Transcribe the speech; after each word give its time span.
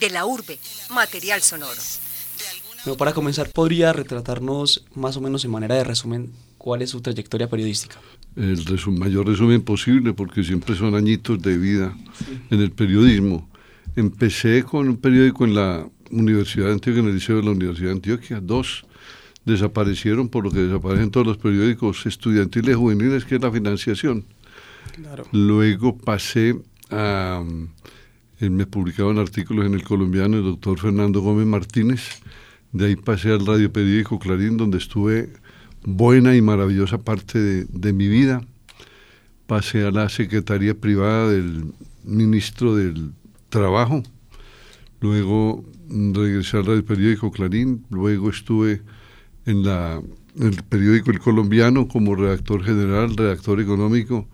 de 0.00 0.10
la 0.10 0.26
urbe, 0.26 0.58
material 0.90 1.40
sonoro. 1.42 1.80
Bueno, 2.84 2.96
para 2.96 3.12
comenzar, 3.12 3.50
¿podría 3.50 3.92
retratarnos 3.92 4.84
más 4.94 5.16
o 5.16 5.20
menos 5.20 5.44
en 5.44 5.50
manera 5.50 5.74
de 5.74 5.84
resumen 5.84 6.32
cuál 6.58 6.82
es 6.82 6.90
su 6.90 7.00
trayectoria 7.00 7.48
periodística? 7.48 7.96
El 8.36 8.64
mayor 8.98 9.26
resumen 9.26 9.62
posible, 9.62 10.12
porque 10.12 10.44
siempre 10.44 10.76
son 10.76 10.94
añitos 10.94 11.40
de 11.42 11.56
vida 11.56 11.96
en 12.50 12.60
el 12.60 12.70
periodismo. 12.70 13.48
Empecé 13.96 14.62
con 14.62 14.88
un 14.88 14.98
periódico 14.98 15.44
en 15.44 15.54
la 15.54 15.88
Universidad 16.10 16.66
de 16.66 16.72
Antioquia, 16.74 17.00
en 17.00 17.08
el 17.08 17.14
Liceo 17.14 17.36
de 17.36 17.42
la 17.42 17.50
Universidad 17.50 17.88
de 17.88 17.94
Antioquia. 17.94 18.40
Dos 18.40 18.84
desaparecieron, 19.44 20.28
por 20.28 20.44
lo 20.44 20.50
que 20.50 20.58
desaparecen 20.58 21.10
todos 21.10 21.26
los 21.26 21.38
periódicos 21.38 22.04
estudiantiles 22.04 22.72
y 22.72 22.74
juveniles, 22.74 23.24
que 23.24 23.36
es 23.36 23.42
la 23.42 23.50
financiación. 23.50 24.24
Luego 25.32 25.96
pasé 25.96 26.56
a... 26.90 27.42
Eh, 28.40 28.50
me 28.50 28.66
publicaban 28.66 29.18
artículos 29.18 29.66
en 29.66 29.74
el 29.74 29.82
colombiano 29.82 30.36
el 30.36 30.44
doctor 30.44 30.78
Fernando 30.78 31.20
Gómez 31.20 31.46
Martínez. 31.46 32.20
De 32.72 32.86
ahí 32.86 32.96
pasé 32.96 33.30
al 33.30 33.46
radio 33.46 33.72
periódico 33.72 34.18
Clarín, 34.18 34.58
donde 34.58 34.78
estuve 34.78 35.32
buena 35.84 36.36
y 36.36 36.42
maravillosa 36.42 36.98
parte 36.98 37.38
de, 37.38 37.92
mi 37.92 38.08
vida. 38.08 38.42
Pasé 39.46 39.86
a 39.86 39.90
la 39.90 40.08
secretaría 40.08 40.74
privada 40.74 41.30
del 41.30 41.72
ministro 42.04 42.76
del 42.76 43.12
Trabajo. 43.48 44.02
Luego 45.00 45.64
regresé 45.88 46.58
al 46.58 46.66
radio 46.66 46.84
periódico 46.84 47.30
Clarín. 47.30 47.86
Luego 47.88 48.28
estuve 48.28 48.82
en, 49.46 49.64
la, 49.64 50.02
el 50.38 50.62
periódico 50.64 51.10
El 51.10 51.20
Colombiano 51.20 51.88
como 51.88 52.14
redactor 52.16 52.64
general, 52.64 53.16
redactor 53.16 53.60
económico 53.60 54.26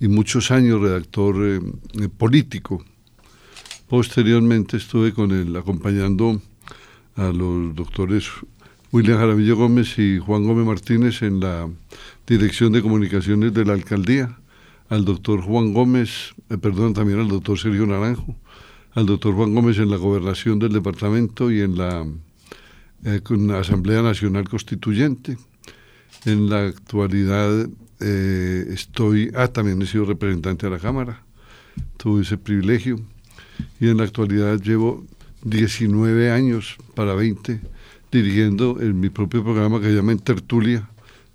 y 0.00 0.08
muchos 0.08 0.50
años 0.50 0.80
redactor 0.80 1.36
eh, 1.44 1.60
eh, 2.00 2.08
político. 2.08 2.84
Posteriormente 3.92 4.78
estuve 4.78 5.12
con 5.12 5.32
él 5.32 5.54
acompañando 5.54 6.40
a 7.14 7.24
los 7.24 7.74
doctores 7.74 8.26
William 8.90 9.18
Jaramillo 9.18 9.54
Gómez 9.54 9.98
y 9.98 10.18
Juan 10.18 10.44
Gómez 10.44 10.64
Martínez 10.64 11.20
en 11.20 11.40
la 11.40 11.68
Dirección 12.26 12.72
de 12.72 12.80
Comunicaciones 12.80 13.52
de 13.52 13.66
la 13.66 13.74
Alcaldía, 13.74 14.38
al 14.88 15.04
doctor 15.04 15.42
Juan 15.42 15.74
Gómez, 15.74 16.32
eh, 16.48 16.56
perdón, 16.56 16.94
también 16.94 17.20
al 17.20 17.28
doctor 17.28 17.58
Sergio 17.58 17.86
Naranjo, 17.86 18.34
al 18.92 19.04
doctor 19.04 19.34
Juan 19.34 19.54
Gómez 19.54 19.76
en 19.76 19.90
la 19.90 19.98
gobernación 19.98 20.58
del 20.58 20.72
departamento 20.72 21.50
y 21.50 21.60
en 21.60 21.76
la, 21.76 22.06
Asamblea 23.58 24.00
Nacional 24.00 24.48
Constituyente. 24.48 25.36
En 26.24 26.48
la 26.48 26.64
actualidad 26.64 27.68
eh, 28.00 28.64
estoy, 28.70 29.30
ah, 29.36 29.48
también 29.48 29.82
he 29.82 29.86
sido 29.86 30.06
representante 30.06 30.64
de 30.64 30.72
la 30.72 30.78
Cámara, 30.78 31.22
tuve 31.98 32.22
ese 32.22 32.38
privilegio 32.38 32.98
y 33.80 33.88
en 33.88 33.98
la 33.98 34.04
actualidad 34.04 34.60
llevo 34.60 35.04
19 35.44 36.30
años 36.30 36.76
para 36.94 37.14
20 37.14 37.60
dirigiendo 38.10 38.80
en 38.80 39.00
mi 39.00 39.08
propio 39.08 39.42
programa 39.42 39.80
que 39.80 39.86
se 39.86 39.94
llama 39.94 40.14
Tertulia 40.16 40.88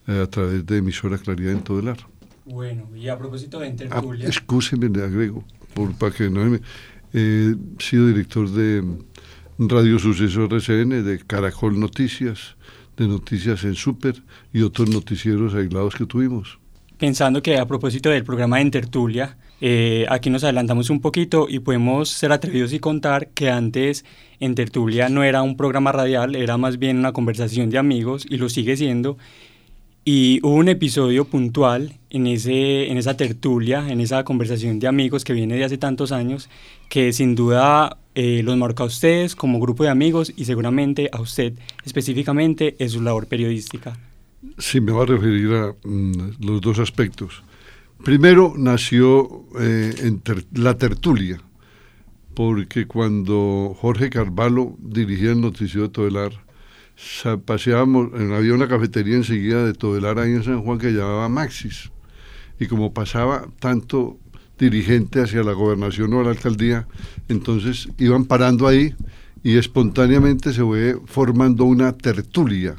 eh, 0.08 0.22
a 0.22 0.28
través 0.28 0.66
de 0.66 0.78
emisora 0.78 1.18
Claridad 1.18 1.54
en 1.54 1.62
todo 1.62 1.80
el 1.80 1.88
ar. 1.90 1.98
Bueno, 2.46 2.88
y 2.96 3.10
a 3.10 3.18
propósito 3.18 3.60
de 3.60 3.72
Tertulia... 3.72 4.30
Ah, 4.30 4.76
le 4.88 5.04
agrego, 5.04 5.44
por, 5.74 5.94
para 5.98 6.14
que 6.14 6.30
no 6.30 6.46
me... 6.46 6.62
He 7.14 7.56
sido 7.80 8.08
director 8.08 8.50
de 8.50 8.84
Radio 9.58 9.98
Suceso 9.98 10.46
RCN, 10.46 11.04
de 11.04 11.20
Caracol 11.26 11.80
Noticias, 11.80 12.58
de 12.96 13.08
Noticias 13.08 13.64
en 13.64 13.76
Super 13.76 14.22
y 14.54 14.62
otros 14.62 14.90
noticieros 14.90 15.56
aislados 15.56 15.96
que 15.96 16.06
tuvimos. 16.06 16.60
Pensando 16.98 17.44
que 17.44 17.58
a 17.58 17.66
propósito 17.68 18.10
del 18.10 18.24
programa 18.24 18.58
de 18.58 18.72
Tertulia, 18.72 19.38
eh, 19.62 20.08
aquí 20.10 20.32
nos 20.32 20.44
adelantamos 20.44 20.90
un 20.90 21.00
poquito 21.00 21.48
y 21.48 21.60
podemos 21.60 22.10
ser 22.10 22.32
atrevidos 22.32 22.74
y 22.74 22.80
contar 22.80 23.30
que 23.30 23.52
antes 23.52 24.04
en 24.40 24.56
Tertulia 24.56 25.08
no 25.08 25.24
era 25.24 25.44
un 25.44 25.58
programa 25.58 25.92
radial, 25.92 26.36
era 26.36 26.58
más 26.58 26.80
bien 26.80 26.98
una 26.98 27.14
conversación 27.14 27.70
de 27.70 27.78
amigos 27.78 28.26
y 28.28 28.38
lo 28.38 28.50
sigue 28.50 28.76
siendo. 28.78 29.18
Y 30.06 30.40
hubo 30.42 30.56
un 30.56 30.70
episodio 30.70 31.26
puntual 31.26 31.94
en, 32.10 32.26
ese, 32.26 32.90
en 32.90 32.98
esa 32.98 33.16
tertulia, 33.16 33.86
en 33.90 34.02
esa 34.02 34.24
conversación 34.24 34.80
de 34.80 34.88
amigos 34.88 35.24
que 35.24 35.34
viene 35.34 35.56
de 35.56 35.66
hace 35.66 35.78
tantos 35.78 36.12
años, 36.12 36.50
que 36.90 37.14
sin 37.14 37.36
duda 37.36 37.98
eh, 38.16 38.42
los 38.44 38.58
marca 38.58 38.82
a 38.84 38.88
ustedes 38.88 39.36
como 39.36 39.60
grupo 39.60 39.84
de 39.84 39.90
amigos 39.90 40.34
y 40.36 40.46
seguramente 40.46 41.10
a 41.12 41.22
usted 41.22 41.54
específicamente 41.86 42.76
en 42.80 42.90
su 42.90 43.02
labor 43.02 43.28
periodística. 43.28 44.00
Sí, 44.58 44.82
me 44.82 44.92
va 44.92 45.04
a 45.04 45.06
referir 45.06 45.54
a 45.54 45.76
mm, 45.84 46.46
los 46.46 46.62
dos 46.62 46.80
aspectos. 46.80 47.44
Primero 48.04 48.54
nació 48.56 49.46
eh, 49.60 49.94
en 50.00 50.22
la 50.54 50.78
tertulia, 50.78 51.42
porque 52.36 52.86
cuando 52.86 53.76
Jorge 53.80 54.12
Carvalho 54.12 54.76
dirigía 54.80 55.32
el 55.32 55.42
noticiero 55.42 55.88
de 55.88 55.94
Todelar, 55.94 56.32
paseábamos, 57.46 58.12
había 58.14 58.54
una 58.54 58.68
cafetería 58.68 59.16
enseguida 59.16 59.66
de 59.66 59.74
Todelar 59.74 60.20
ahí 60.20 60.34
en 60.34 60.44
San 60.44 60.62
Juan 60.62 60.78
que 60.78 60.92
llamaba 60.92 61.30
Maxis. 61.30 61.92
Y 62.60 62.68
como 62.68 62.94
pasaba 62.94 63.48
tanto 63.60 64.20
dirigente 64.60 65.22
hacia 65.22 65.44
la 65.44 65.54
gobernación 65.54 66.14
o 66.14 66.24
la 66.24 66.32
alcaldía, 66.32 66.88
entonces 67.28 67.90
iban 67.98 68.26
parando 68.26 68.68
ahí 68.68 68.96
y 69.44 69.58
espontáneamente 69.58 70.54
se 70.54 70.62
fue 70.62 71.00
formando 71.06 71.66
una 71.66 71.94
tertulia 71.94 72.76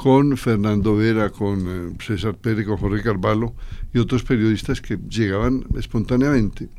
con 0.00 0.38
Fernando 0.38 0.96
Vera, 0.96 1.28
con 1.28 1.58
eh, 1.68 1.96
César 2.02 2.34
Pérez, 2.34 2.64
con 2.64 2.78
Jorge 2.78 3.02
Carvalho 3.02 3.52
y 3.92 3.98
otros 3.98 4.22
periodistas 4.22 4.80
que 4.80 4.96
llegaban 4.96 5.66
espontáneamente. 5.76 6.70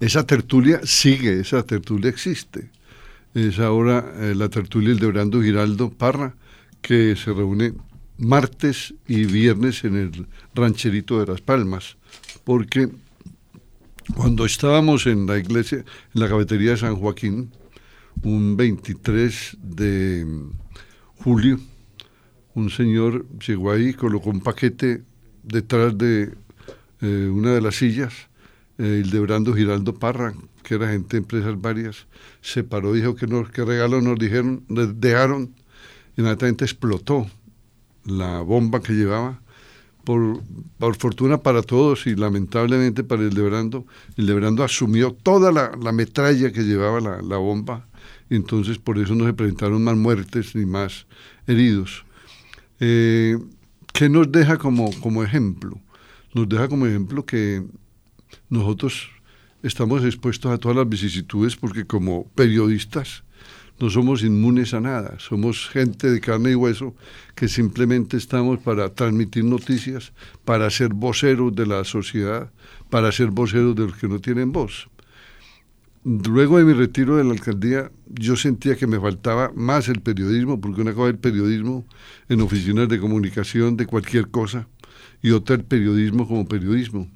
Esa 0.00 0.24
tertulia 0.24 0.80
sigue, 0.82 1.40
esa 1.40 1.62
tertulia 1.62 2.08
existe. 2.08 2.70
Es 3.34 3.58
ahora 3.58 4.14
eh, 4.16 4.34
la 4.34 4.48
tertulia 4.48 4.94
de 4.94 5.06
Brando 5.08 5.42
Giraldo 5.42 5.90
Parra, 5.90 6.34
que 6.80 7.14
se 7.16 7.34
reúne 7.34 7.74
martes 8.16 8.94
y 9.06 9.26
viernes 9.26 9.84
en 9.84 9.96
el 9.96 10.26
rancherito 10.54 11.20
de 11.20 11.26
Las 11.26 11.42
Palmas 11.42 11.98
porque 12.44 12.88
cuando 14.16 14.44
estábamos 14.44 15.06
en 15.06 15.26
la 15.26 15.38
iglesia, 15.38 15.84
en 16.14 16.20
la 16.20 16.28
cafetería 16.28 16.72
de 16.72 16.76
San 16.78 16.96
Joaquín, 16.96 17.52
un 18.22 18.56
23 18.56 19.56
de 19.62 20.26
julio, 21.16 21.60
un 22.54 22.70
señor 22.70 23.26
llegó 23.46 23.70
ahí, 23.70 23.94
colocó 23.94 24.30
un 24.30 24.40
paquete 24.40 25.02
detrás 25.42 25.96
de 25.96 26.32
eh, 27.00 27.30
una 27.32 27.52
de 27.52 27.60
las 27.60 27.76
sillas, 27.76 28.12
eh, 28.78 29.02
el 29.04 29.10
Giraldo 29.54 29.94
Parra, 29.94 30.34
que 30.62 30.74
era 30.74 30.88
gente 30.88 31.16
de 31.16 31.18
empresas 31.18 31.60
varias, 31.60 32.06
se 32.40 32.64
paró, 32.64 32.92
dijo 32.92 33.14
que, 33.14 33.26
nos, 33.26 33.50
que 33.50 33.64
regalo 33.64 34.00
nos 34.00 34.18
dijeron, 34.18 34.64
dejaron, 34.68 35.54
inmediatamente 36.16 36.64
explotó 36.64 37.26
la 38.04 38.40
bomba 38.40 38.80
que 38.80 38.92
llevaba 38.92 39.40
por, 40.04 40.96
fortuna 40.96 41.38
para 41.38 41.62
todos 41.62 42.06
y 42.06 42.16
lamentablemente 42.16 43.04
para 43.04 43.22
el 43.22 43.34
Lebrando, 43.34 43.86
el 44.16 44.60
asumió 44.60 45.12
toda 45.12 45.52
la, 45.52 45.92
metralla 45.92 46.52
que 46.52 46.62
llevaba 46.62 47.00
la, 47.00 47.36
bomba, 47.36 47.86
y 48.28 48.36
entonces 48.36 48.78
por 48.78 48.98
eso 48.98 49.14
no 49.14 49.26
se 49.26 49.32
presentaron 49.32 49.82
más 49.84 49.96
muertes 49.96 50.54
ni 50.54 50.66
más 50.66 51.06
heridos. 51.46 52.04
Eh, 52.80 53.38
¿Qué 53.92 54.08
nos 54.08 54.32
deja 54.32 54.56
como, 54.56 54.90
como 55.00 55.22
ejemplo? 55.22 55.78
Nos 56.34 56.48
deja 56.48 56.68
como 56.68 56.86
ejemplo 56.86 57.26
que 57.26 57.62
nosotros 58.48 59.10
estamos 59.62 60.04
expuestos 60.04 60.50
a 60.50 60.58
todas 60.58 60.76
las 60.76 60.88
vicisitudes 60.88 61.56
porque 61.56 61.84
como 61.84 62.28
periodistas 62.34 63.24
no 63.78 63.88
somos 63.88 64.22
inmunes 64.22 64.74
a 64.74 64.80
nada, 64.80 65.18
somos 65.18 65.68
gente 65.68 66.10
de 66.10 66.20
carne 66.20 66.52
y 66.52 66.54
hueso 66.54 66.94
que 67.34 67.48
simplemente 67.48 68.16
estamos 68.18 68.58
para 68.60 68.92
transmitir 68.94 69.44
noticias, 69.44 70.12
para 70.44 70.68
ser 70.68 70.92
voceros 70.92 71.54
de 71.54 71.66
la 71.66 71.84
sociedad, 71.84 72.50
para 72.90 73.10
ser 73.10 73.28
voceros 73.28 73.74
de 73.74 73.86
los 73.86 73.96
que 73.96 74.08
no 74.08 74.20
tienen 74.20 74.52
voz. 74.52 74.88
Luego 76.02 76.56
de 76.56 76.64
mi 76.64 76.72
retiro 76.72 77.18
de 77.18 77.24
la 77.24 77.32
alcaldía, 77.32 77.92
yo 78.08 78.34
sentía 78.34 78.74
que 78.76 78.86
me 78.86 78.98
faltaba 78.98 79.52
más 79.54 79.88
el 79.88 80.00
periodismo, 80.00 80.58
porque 80.58 80.80
una 80.80 80.94
cosa 80.94 81.08
es 81.08 81.14
el 81.14 81.20
periodismo 81.20 81.84
en 82.30 82.40
oficinas 82.40 82.88
de 82.88 82.98
comunicación 82.98 83.76
de 83.76 83.84
cualquier 83.84 84.30
cosa, 84.30 84.66
y 85.20 85.32
otra 85.32 85.56
el 85.56 85.64
periodismo 85.64 86.26
como 86.26 86.48
periodismo. 86.48 87.06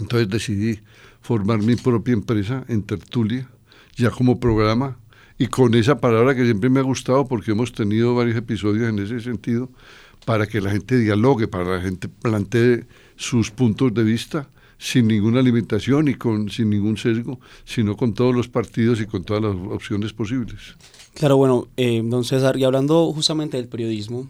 Entonces 0.00 0.28
decidí 0.28 0.80
formar 1.20 1.60
mi 1.62 1.76
propia 1.76 2.14
empresa 2.14 2.64
en 2.66 2.82
Tertulia, 2.82 3.48
ya 3.94 4.10
como 4.10 4.40
programa 4.40 4.98
y 5.38 5.46
con 5.46 5.74
esa 5.74 6.00
palabra 6.00 6.34
que 6.34 6.44
siempre 6.44 6.68
me 6.68 6.80
ha 6.80 6.82
gustado 6.82 7.28
porque 7.28 7.52
hemos 7.52 7.72
tenido 7.72 8.16
varios 8.16 8.36
episodios 8.36 8.88
en 8.88 8.98
ese 8.98 9.20
sentido, 9.20 9.70
para 10.26 10.48
que 10.48 10.60
la 10.60 10.72
gente 10.72 10.98
dialogue, 10.98 11.46
para 11.46 11.64
que 11.64 11.70
la 11.70 11.80
gente 11.80 12.08
plantee 12.08 12.86
sus 13.14 13.52
puntos 13.52 13.94
de 13.94 14.02
vista 14.02 14.50
sin 14.80 15.08
ninguna 15.08 15.42
limitación 15.42 16.08
y 16.08 16.14
con, 16.14 16.48
sin 16.48 16.70
ningún 16.70 16.96
sesgo, 16.96 17.38
sino 17.64 17.98
con 17.98 18.14
todos 18.14 18.34
los 18.34 18.48
partidos 18.48 18.98
y 19.02 19.04
con 19.06 19.24
todas 19.24 19.42
las 19.42 19.54
opciones 19.54 20.14
posibles. 20.14 20.58
Claro, 21.12 21.36
bueno, 21.36 21.68
eh, 21.76 22.00
don 22.02 22.24
César, 22.24 22.56
y 22.56 22.64
hablando 22.64 23.12
justamente 23.12 23.58
del 23.58 23.68
periodismo, 23.68 24.26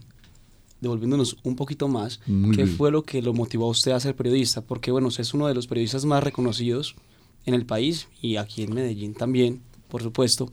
devolviéndonos 0.81 1.37
un 1.45 1.55
poquito 1.55 1.87
más, 1.87 2.21
¿qué 2.57 2.67
fue 2.67 2.91
lo 2.91 3.03
que 3.03 3.23
lo 3.23 3.33
motivó 3.33 3.67
a 3.67 3.71
usted 3.71 3.93
a 3.93 4.01
ser 4.01 4.17
periodista? 4.17 4.61
Porque, 4.61 4.91
bueno, 4.91 5.07
usted 5.07 5.23
es 5.23 5.35
uno 5.35 5.47
de 5.47 5.55
los 5.55 5.69
periodistas 5.69 6.05
más 6.05 6.25
reconocidos 6.25 6.97
en 7.47 7.55
el 7.55 7.65
país 7.65 8.09
y 8.21 8.37
aquí 8.37 8.65
en 8.65 8.75
Medellín 8.75 9.15
también 9.15 9.61
por 9.91 10.03
supuesto. 10.03 10.51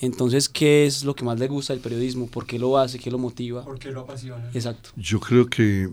Entonces, 0.00 0.48
¿qué 0.48 0.86
es 0.86 1.04
lo 1.04 1.14
que 1.14 1.24
más 1.24 1.38
le 1.38 1.46
gusta 1.46 1.72
del 1.72 1.82
periodismo? 1.82 2.26
¿Por 2.26 2.46
qué 2.46 2.58
lo 2.58 2.78
hace? 2.78 2.98
¿Qué 2.98 3.10
lo 3.10 3.18
motiva? 3.18 3.64
¿Por 3.64 3.78
qué 3.78 3.92
lo 3.92 4.00
apasiona? 4.00 4.50
Exacto. 4.54 4.90
Yo 4.96 5.20
creo 5.20 5.46
que 5.46 5.88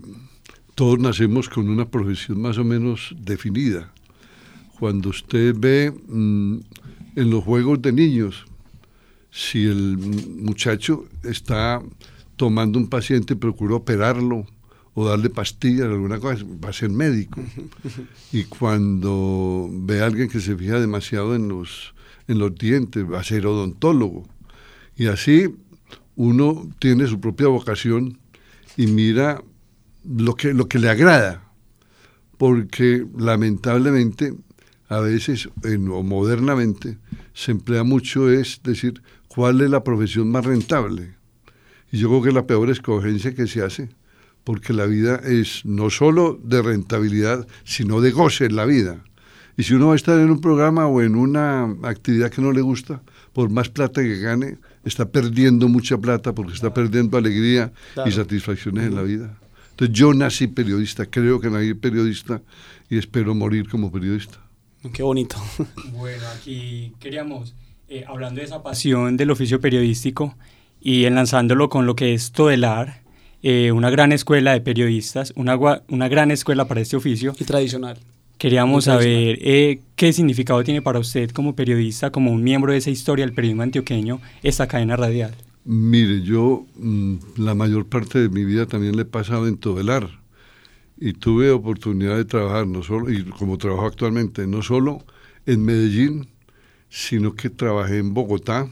todos 0.76 0.98
nacemos 0.98 1.48
con 1.48 1.70
una 1.70 1.88
profesión 1.88 2.38
más 2.42 2.58
o 2.58 2.64
menos 2.64 3.16
definida. 3.18 3.90
Cuando 4.78 5.08
usted 5.08 5.54
ve 5.56 5.90
mm, 5.90 6.58
en 7.16 7.30
los 7.30 7.42
juegos 7.42 7.80
de 7.80 7.92
niños, 7.92 8.44
si 9.30 9.64
el 9.64 9.96
muchacho 9.96 11.06
está 11.24 11.82
tomando 12.36 12.78
un 12.78 12.88
paciente 12.88 13.32
y 13.32 13.36
procura 13.36 13.76
operarlo 13.76 14.46
o 14.92 15.08
darle 15.08 15.30
pastillas, 15.30 15.86
alguna 15.86 16.20
cosa, 16.20 16.44
va 16.62 16.68
a 16.68 16.74
ser 16.74 16.90
médico. 16.90 17.40
Y 18.30 18.44
cuando 18.44 19.70
ve 19.72 20.02
a 20.02 20.06
alguien 20.06 20.28
que 20.28 20.40
se 20.40 20.54
fija 20.56 20.78
demasiado 20.78 21.34
en 21.34 21.48
los, 21.48 21.94
en 22.28 22.38
los 22.38 22.54
dientes, 22.54 23.02
va 23.10 23.20
a 23.20 23.24
ser 23.24 23.46
odontólogo. 23.46 24.28
Y 24.94 25.06
así 25.06 25.54
uno 26.16 26.68
tiene 26.78 27.06
su 27.06 27.18
propia 27.18 27.48
vocación 27.48 28.18
y 28.76 28.88
mira 28.88 29.42
lo 30.08 30.34
que, 30.34 30.54
lo 30.54 30.68
que 30.68 30.78
le 30.78 30.88
agrada, 30.88 31.42
porque 32.38 33.06
lamentablemente 33.16 34.34
a 34.88 35.00
veces 35.00 35.48
o 35.64 36.02
modernamente 36.02 36.98
se 37.34 37.52
emplea 37.52 37.82
mucho 37.82 38.30
es 38.30 38.60
decir 38.62 39.02
cuál 39.28 39.60
es 39.60 39.70
la 39.70 39.82
profesión 39.82 40.30
más 40.30 40.44
rentable. 40.44 41.14
Y 41.90 41.98
yo 41.98 42.08
creo 42.08 42.22
que 42.22 42.28
es 42.28 42.34
la 42.34 42.46
peor 42.46 42.70
escogencia 42.70 43.34
que 43.34 43.46
se 43.46 43.62
hace, 43.62 43.88
porque 44.44 44.72
la 44.72 44.86
vida 44.86 45.20
es 45.24 45.64
no 45.64 45.90
solo 45.90 46.38
de 46.42 46.62
rentabilidad, 46.62 47.46
sino 47.64 48.00
de 48.00 48.12
goce 48.12 48.46
en 48.46 48.56
la 48.56 48.64
vida. 48.64 49.04
Y 49.56 49.62
si 49.62 49.74
uno 49.74 49.88
va 49.88 49.94
a 49.94 49.96
estar 49.96 50.18
en 50.18 50.30
un 50.30 50.40
programa 50.40 50.86
o 50.86 51.00
en 51.00 51.16
una 51.16 51.64
actividad 51.82 52.30
que 52.30 52.42
no 52.42 52.52
le 52.52 52.60
gusta, 52.60 53.02
por 53.32 53.50
más 53.50 53.70
plata 53.70 54.02
que 54.02 54.18
gane, 54.18 54.58
está 54.84 55.10
perdiendo 55.10 55.68
mucha 55.68 55.98
plata 55.98 56.34
porque 56.34 56.52
está 56.52 56.72
perdiendo 56.72 57.16
alegría 57.16 57.72
y 58.04 58.12
satisfacciones 58.12 58.86
en 58.86 58.94
la 58.94 59.02
vida. 59.02 59.38
Entonces 59.76 59.94
yo 59.94 60.14
nací 60.14 60.46
periodista, 60.46 61.04
creo 61.04 61.38
que 61.38 61.50
nací 61.50 61.74
periodista 61.74 62.40
y 62.88 62.96
espero 62.96 63.34
morir 63.34 63.68
como 63.68 63.92
periodista. 63.92 64.38
Qué 64.90 65.02
bonito. 65.02 65.36
Bueno, 65.92 66.24
aquí 66.34 66.94
queríamos, 66.98 67.54
eh, 67.88 68.02
hablando 68.08 68.40
de 68.40 68.46
esa 68.46 68.62
pasión 68.62 69.18
del 69.18 69.30
oficio 69.30 69.60
periodístico 69.60 70.34
y 70.80 71.04
enlazándolo 71.04 71.68
con 71.68 71.84
lo 71.84 71.94
que 71.94 72.14
es 72.14 72.32
Todelar, 72.32 73.02
eh, 73.42 73.70
una 73.70 73.90
gran 73.90 74.12
escuela 74.12 74.54
de 74.54 74.62
periodistas, 74.62 75.34
una, 75.36 75.58
una 75.88 76.08
gran 76.08 76.30
escuela 76.30 76.66
para 76.66 76.80
este 76.80 76.96
oficio. 76.96 77.34
Y 77.38 77.44
tradicional. 77.44 77.98
Queríamos 78.38 78.84
saber 78.84 79.38
eh, 79.42 79.80
qué 79.94 80.10
significado 80.14 80.64
tiene 80.64 80.80
para 80.80 81.00
usted 81.00 81.30
como 81.32 81.54
periodista, 81.54 82.10
como 82.10 82.30
un 82.30 82.42
miembro 82.42 82.72
de 82.72 82.78
esa 82.78 82.88
historia 82.88 83.26
del 83.26 83.34
periodismo 83.34 83.62
antioqueño, 83.62 84.22
esta 84.42 84.66
cadena 84.66 84.96
radial. 84.96 85.34
Mire, 85.68 86.22
yo 86.22 86.64
mm, 86.76 87.16
la 87.38 87.56
mayor 87.56 87.86
parte 87.86 88.20
de 88.20 88.28
mi 88.28 88.44
vida 88.44 88.66
también 88.66 88.94
le 88.94 89.02
he 89.02 89.04
pasado 89.04 89.48
en 89.48 89.56
Todelar 89.56 90.08
y 90.96 91.12
tuve 91.14 91.50
oportunidad 91.50 92.16
de 92.16 92.24
trabajar, 92.24 92.68
no 92.68 92.84
solo, 92.84 93.10
y 93.10 93.24
como 93.24 93.58
trabajo 93.58 93.86
actualmente, 93.86 94.46
no 94.46 94.62
solo 94.62 95.04
en 95.44 95.64
Medellín, 95.64 96.28
sino 96.88 97.34
que 97.34 97.50
trabajé 97.50 97.98
en 97.98 98.14
Bogotá, 98.14 98.70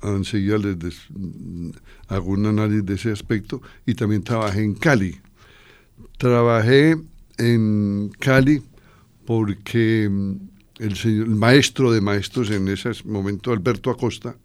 enseguida 0.00 0.58
les 0.58 0.76
mm, 1.10 1.70
hago 2.06 2.30
un 2.30 2.46
análisis 2.46 2.86
de 2.86 2.94
ese 2.94 3.10
aspecto, 3.10 3.60
y 3.84 3.94
también 3.94 4.22
trabajé 4.22 4.62
en 4.62 4.74
Cali. 4.74 5.20
Trabajé 6.18 6.96
en 7.38 8.12
Cali 8.16 8.62
porque 9.26 10.08
mm, 10.08 10.32
el, 10.78 10.94
señor, 10.94 11.26
el 11.26 11.34
maestro 11.34 11.90
de 11.90 12.00
maestros 12.00 12.48
en 12.52 12.68
ese 12.68 12.92
momento, 13.06 13.50
Alberto 13.50 13.90
Acosta, 13.90 14.36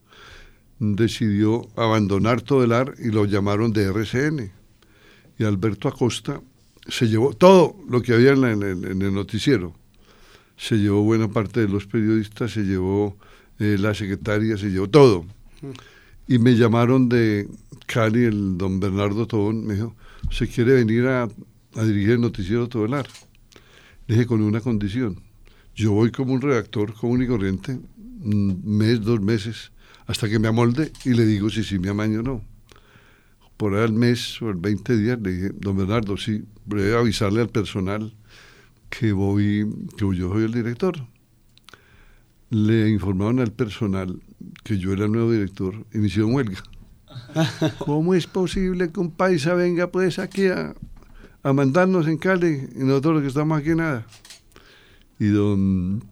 decidió 0.95 1.67
abandonar 1.75 2.41
todo 2.41 2.63
el 2.63 2.73
AR 2.73 2.93
y 2.99 3.09
lo 3.09 3.25
llamaron 3.25 3.71
de 3.71 3.85
RCN. 3.85 4.51
Y 5.39 5.43
Alberto 5.45 5.87
Acosta 5.87 6.41
se 6.87 7.07
llevó 7.07 7.33
todo 7.33 7.75
lo 7.89 8.01
que 8.01 8.13
había 8.13 8.33
en, 8.33 8.43
el 8.43 9.13
noticiero. 9.13 9.73
Se 10.57 10.75
llevó 10.77 11.01
buena 11.03 11.29
parte 11.29 11.61
de 11.61 11.69
los 11.69 11.87
periodistas, 11.87 12.51
se 12.51 12.63
llevó 12.63 13.17
eh, 13.59 13.77
la 13.79 13.93
secretaria, 13.93 14.57
se 14.57 14.69
llevó 14.69 14.89
todo. 14.89 15.25
Y 16.27 16.37
me 16.39 16.55
llamaron 16.55 17.09
de 17.09 17.47
Cali, 17.85 18.25
el 18.25 18.57
don 18.57 18.79
Bernardo 18.79 19.25
Tobón, 19.27 19.65
me 19.65 19.75
dijo, 19.75 19.95
¿se 20.29 20.47
quiere 20.47 20.73
venir 20.73 21.07
a, 21.07 21.27
dirigir 21.75 22.11
el 22.11 22.21
noticiero 22.21 22.67
todo 22.67 22.85
el 22.85 22.93
AR? 22.93 23.07
Le 24.07 24.15
dije, 24.15 24.27
con 24.27 24.41
una 24.41 24.61
condición. 24.61 25.21
Yo 25.75 25.91
voy 25.91 26.11
como 26.11 26.33
un 26.33 26.41
redactor 26.41 26.93
común 26.93 27.23
y 27.23 27.27
corriente, 27.27 27.79
mes, 28.23 29.01
dos 29.01 29.21
meses, 29.21 29.71
hasta 30.07 30.29
que 30.29 30.39
me 30.39 30.47
amolde 30.47 30.91
y 31.05 31.13
le 31.13 31.25
digo 31.25 31.49
si 31.49 31.63
sí 31.63 31.79
me 31.79 31.89
amaño 31.89 32.19
o 32.19 32.23
no. 32.23 32.41
Por 33.57 33.75
ahí 33.75 33.83
al 33.83 33.93
mes 33.93 34.41
o 34.41 34.49
el 34.49 34.55
20 34.55 34.97
días 34.97 35.19
le 35.21 35.31
dije, 35.31 35.51
don 35.55 35.77
Bernardo, 35.77 36.17
sí, 36.17 36.43
voy 36.65 36.91
a 36.91 36.99
avisarle 36.99 37.41
al 37.41 37.49
personal 37.49 38.13
que 38.89 39.11
voy, 39.11 39.67
que 39.97 40.15
yo 40.15 40.29
soy 40.29 40.43
el 40.43 40.53
director. 40.53 40.95
Le 42.49 42.89
informaron 42.89 43.39
al 43.39 43.51
personal 43.51 44.21
que 44.63 44.77
yo 44.77 44.93
era 44.93 45.05
el 45.05 45.11
nuevo 45.11 45.31
director 45.31 45.85
y 45.93 45.97
me 45.97 46.07
hicieron 46.07 46.33
huelga. 46.33 46.61
¿Cómo 47.79 48.13
es 48.13 48.27
posible 48.27 48.91
que 48.91 48.99
un 48.99 49.11
paisa 49.11 49.53
venga 49.53 49.87
pues 49.91 50.19
aquí 50.19 50.47
a, 50.47 50.75
a 51.43 51.53
mandarnos 51.53 52.07
en 52.07 52.17
Cali 52.17 52.69
y 52.75 52.79
nosotros 52.79 53.15
los 53.15 53.21
que 53.23 53.27
estamos 53.29 53.59
aquí 53.59 53.75
nada? 53.75 54.05
Y 55.19 55.27
don 55.27 56.03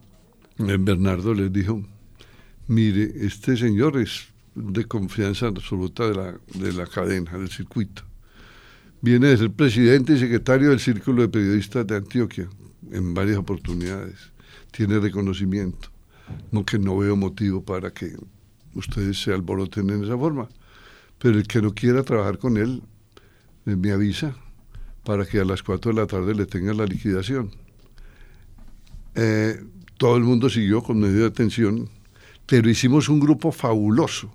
Bernardo 0.57 1.33
les 1.33 1.51
dijo, 1.51 1.83
mire, 2.67 3.11
este 3.25 3.57
señor 3.57 3.97
es 3.97 4.27
de 4.55 4.85
confianza 4.85 5.47
absoluta 5.47 6.07
de 6.07 6.15
la, 6.15 6.39
de 6.53 6.73
la 6.73 6.85
cadena, 6.85 7.37
del 7.37 7.49
circuito. 7.49 8.03
Viene 9.01 9.27
de 9.27 9.37
ser 9.37 9.51
presidente 9.51 10.13
y 10.13 10.19
secretario 10.19 10.69
del 10.69 10.79
Círculo 10.79 11.23
de 11.23 11.29
Periodistas 11.29 11.87
de 11.87 11.95
Antioquia 11.95 12.47
en 12.91 13.13
varias 13.13 13.37
oportunidades. 13.37 14.31
Tiene 14.71 14.99
reconocimiento. 14.99 15.89
No 16.51 16.65
que 16.65 16.77
no 16.77 16.97
veo 16.97 17.15
motivo 17.15 17.63
para 17.63 17.91
que 17.91 18.15
ustedes 18.75 19.21
se 19.21 19.33
alboroten 19.33 19.89
en 19.89 20.03
esa 20.03 20.17
forma. 20.17 20.49
Pero 21.17 21.37
el 21.37 21.47
que 21.47 21.61
no 21.61 21.73
quiera 21.73 22.03
trabajar 22.03 22.37
con 22.37 22.57
él, 22.57 22.83
eh, 23.65 23.75
me 23.75 23.91
avisa 23.91 24.35
para 25.03 25.25
que 25.25 25.39
a 25.39 25.45
las 25.45 25.63
4 25.63 25.93
de 25.93 25.99
la 25.99 26.07
tarde 26.07 26.35
le 26.35 26.45
tenga 26.45 26.73
la 26.73 26.85
liquidación. 26.85 27.51
Eh, 29.15 29.61
todo 29.97 30.15
el 30.17 30.23
mundo 30.23 30.49
siguió 30.49 30.81
con 30.83 30.99
medio 30.99 31.21
de 31.21 31.25
atención 31.25 31.89
pero 32.45 32.69
hicimos 32.69 33.09
un 33.09 33.19
grupo 33.19 33.51
fabuloso. 33.51 34.33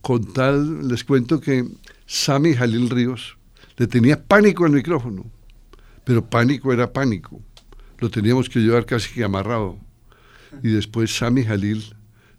Con 0.00 0.32
tal, 0.32 0.88
les 0.88 1.04
cuento 1.04 1.40
que 1.40 1.66
Sami 2.06 2.54
Jalil 2.54 2.88
Ríos 2.88 3.36
le 3.76 3.86
tenía 3.86 4.22
pánico 4.22 4.64
al 4.64 4.72
micrófono, 4.72 5.24
pero 6.04 6.24
pánico 6.24 6.72
era 6.72 6.92
pánico. 6.92 7.40
Lo 7.98 8.10
teníamos 8.10 8.48
que 8.48 8.60
llevar 8.60 8.86
casi 8.86 9.12
que 9.12 9.24
amarrado. 9.24 9.78
Y 10.62 10.68
después 10.68 11.14
Sami 11.14 11.44
Jalil 11.44 11.84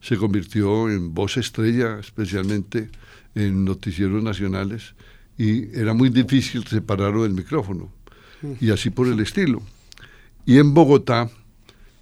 se 0.02 0.18
convirtió 0.18 0.90
en 0.90 1.14
voz 1.14 1.38
estrella, 1.38 2.00
especialmente 2.00 2.90
en 3.36 3.66
noticieros 3.66 4.24
nacionales, 4.24 4.96
y 5.38 5.76
era 5.78 5.94
muy 5.94 6.10
difícil 6.10 6.66
separarlo 6.66 7.24
del 7.24 7.34
micrófono. 7.34 7.92
Y 8.62 8.72
así 8.72 8.90
por 8.90 9.08
el 9.08 9.20
estilo. 9.20 9.62
Y 10.46 10.60
en 10.60 10.74
Bogotá 10.74 11.30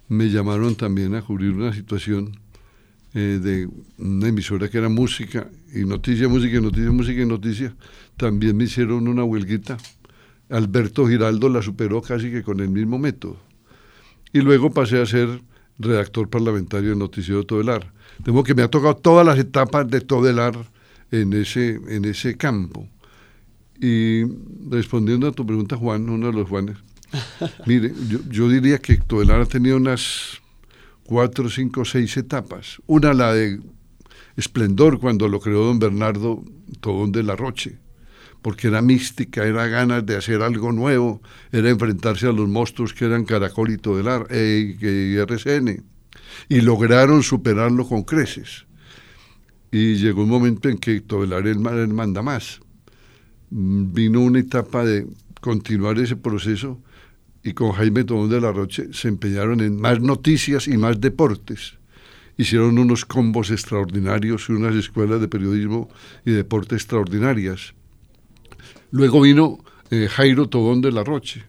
me 0.08 0.30
llamaron 0.30 0.76
también 0.76 1.14
a 1.14 1.22
cubrir 1.22 1.50
una 1.50 1.72
situación 1.72 2.38
eh, 3.18 3.40
de 3.42 3.66
una 3.96 4.28
emisora 4.28 4.68
que 4.68 4.76
era 4.76 4.90
música 4.90 5.48
y 5.74 5.86
noticia, 5.86 6.28
música 6.28 6.58
y 6.58 6.60
noticia, 6.60 6.92
música 6.92 7.22
y 7.22 7.24
noticia, 7.24 7.74
también 8.18 8.58
me 8.58 8.64
hicieron 8.64 9.08
una 9.08 9.24
huelguita. 9.24 9.78
Alberto 10.50 11.08
Giraldo 11.08 11.48
la 11.48 11.62
superó 11.62 12.02
casi 12.02 12.30
que 12.30 12.42
con 12.42 12.60
el 12.60 12.68
mismo 12.68 12.98
método. 12.98 13.38
Y 14.34 14.42
luego 14.42 14.70
pasé 14.70 15.00
a 15.00 15.06
ser 15.06 15.40
redactor 15.78 16.28
parlamentario 16.28 16.90
de 16.90 16.96
Noticiero 16.96 17.44
Todelar. 17.44 17.90
Tengo 18.22 18.44
que 18.44 18.54
me 18.54 18.60
ha 18.60 18.68
tocado 18.68 18.96
todas 18.96 19.24
las 19.24 19.38
etapas 19.38 19.88
de 19.88 20.02
Todelar 20.02 20.54
en 21.10 21.32
ese, 21.32 21.80
en 21.88 22.04
ese 22.04 22.36
campo. 22.36 22.86
Y 23.80 24.24
respondiendo 24.68 25.26
a 25.26 25.32
tu 25.32 25.46
pregunta, 25.46 25.78
Juan, 25.78 26.06
uno 26.10 26.26
de 26.26 26.32
los 26.34 26.46
Juanes, 26.50 26.76
mire, 27.66 27.94
yo, 28.10 28.18
yo 28.28 28.50
diría 28.50 28.76
que 28.76 28.98
Todelar 28.98 29.40
ha 29.40 29.46
tenido 29.46 29.78
unas 29.78 30.42
cuatro, 31.06 31.48
cinco, 31.48 31.84
seis 31.84 32.16
etapas. 32.16 32.82
Una, 32.86 33.14
la 33.14 33.32
de 33.32 33.60
esplendor, 34.36 34.98
cuando 35.00 35.28
lo 35.28 35.40
creó 35.40 35.64
don 35.64 35.78
Bernardo 35.78 36.44
Tobón 36.80 37.12
de 37.12 37.22
la 37.22 37.36
Roche, 37.36 37.78
porque 38.42 38.68
era 38.68 38.82
mística, 38.82 39.44
era 39.44 39.66
ganas 39.66 40.04
de 40.04 40.16
hacer 40.16 40.42
algo 40.42 40.72
nuevo, 40.72 41.22
era 41.50 41.70
enfrentarse 41.70 42.26
a 42.26 42.32
los 42.32 42.48
monstruos 42.48 42.92
que 42.92 43.06
eran 43.06 43.24
Caracol 43.24 43.70
y 43.70 43.78
Todelar, 43.78 44.26
eh, 44.30 44.76
y 44.80 45.16
RCN, 45.16 45.82
y 46.48 46.60
lograron 46.60 47.22
superarlo 47.22 47.88
con 47.88 48.02
creces. 48.02 48.66
Y 49.72 49.96
llegó 49.96 50.22
un 50.22 50.28
momento 50.28 50.68
en 50.68 50.78
que 50.78 51.00
Todelar 51.00 51.46
el, 51.46 51.58
manda 51.58 52.22
más. 52.22 52.60
Mm, 53.50 53.92
vino 53.92 54.20
una 54.20 54.40
etapa 54.40 54.84
de 54.84 55.06
continuar 55.40 55.98
ese 55.98 56.16
proceso 56.16 56.80
y 57.46 57.54
con 57.54 57.70
Jaime 57.70 58.02
Tomón 58.02 58.28
de 58.28 58.40
la 58.40 58.50
Roche 58.50 58.88
se 58.92 59.06
empeñaron 59.06 59.60
en 59.60 59.80
más 59.80 60.00
noticias 60.00 60.66
y 60.66 60.76
más 60.76 61.00
deportes. 61.00 61.78
hicieron 62.36 62.76
unos 62.78 63.04
combos 63.04 63.50
extraordinarios 63.50 64.46
y 64.48 64.52
unas 64.52 64.74
escuelas 64.74 65.20
de 65.20 65.28
periodismo 65.28 65.88
y 66.24 66.32
deporte 66.32 66.74
extraordinarias. 66.74 67.72
Luego 68.90 69.20
vino 69.20 69.58
eh, 69.90 70.08
Jairo 70.10 70.48
Tobón 70.48 70.80
de 70.80 70.90
la 70.90 71.04
Roche 71.04 71.44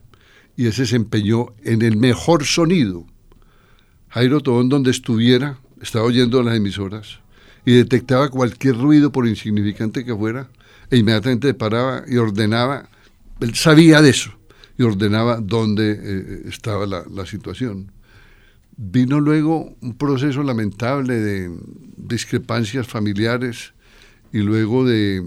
y 0.55 0.67
ese 0.67 0.85
se 0.85 0.95
empeñó 0.97 1.47
en 1.63 1.81
el 1.81 1.97
mejor 1.97 2.45
sonido. 2.45 3.07
Jairo 4.09 4.39
Tobón 4.41 4.69
donde 4.69 4.91
estuviera, 4.91 5.57
estaba 5.81 6.05
oyendo 6.05 6.43
las 6.43 6.55
emisoras 6.55 7.21
y 7.65 7.73
detectaba 7.73 8.29
cualquier 8.29 8.77
ruido 8.77 9.11
por 9.11 9.27
insignificante 9.27 10.05
que 10.05 10.15
fuera 10.15 10.47
e 10.91 10.97
inmediatamente 10.97 11.55
paraba 11.55 12.03
y 12.07 12.17
ordenaba, 12.17 12.87
él 13.41 13.55
sabía 13.55 14.01
de 14.03 14.11
eso 14.11 14.36
y 14.77 14.83
ordenaba 14.83 15.39
dónde 15.41 15.99
eh, 15.99 16.41
estaba 16.47 16.85
la, 16.85 17.25
situación. 17.25 17.91
Vino 18.77 19.19
luego 19.19 19.75
un 19.81 19.97
proceso 19.97 20.43
lamentable 20.43 21.15
de 21.15 21.51
discrepancias 21.97 22.87
familiares 22.87 23.73
y 24.31 24.39
luego 24.39 24.85
de 24.85 25.23